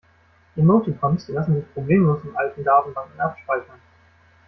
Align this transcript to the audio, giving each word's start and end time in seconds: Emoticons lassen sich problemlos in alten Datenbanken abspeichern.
Emoticons 0.57 1.27
lassen 1.27 1.57
sich 1.57 1.73
problemlos 1.75 2.23
in 2.23 2.35
alten 2.35 2.63
Datenbanken 2.63 3.21
abspeichern. 3.21 3.79